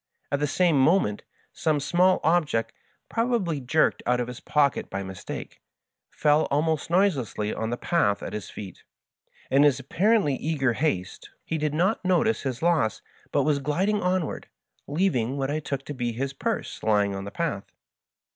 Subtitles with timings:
[0.31, 1.21] At the same moment
[1.53, 2.73] some small object,
[3.07, 5.61] probably jerked out of his pocket by mistake,
[6.09, 8.81] fell almost noiselessly on the path at his feet.
[9.51, 14.47] In his apparently eager haste he did not notice his loss, but was gliding onward,
[14.87, 17.65] leaving what I took to be his purse lying on the path.